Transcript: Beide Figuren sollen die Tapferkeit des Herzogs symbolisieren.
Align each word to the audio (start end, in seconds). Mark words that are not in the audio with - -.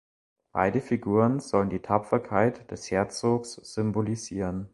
Beide 0.51 0.81
Figuren 0.81 1.39
sollen 1.39 1.69
die 1.69 1.77
Tapferkeit 1.83 2.71
des 2.71 2.89
Herzogs 2.89 3.53
symbolisieren. 3.53 4.67